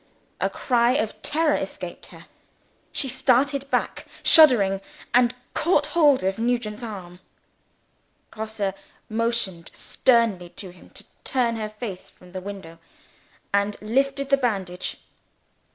[0.39, 2.25] A cry of terror escaped her:
[2.91, 4.81] she started back, shuddering,
[5.13, 7.19] and caught hold of Nugent's arm.
[8.31, 8.73] Grosse
[9.09, 12.79] motioned sternly to him to turn her face from the window;
[13.53, 14.97] and lifted the bandage.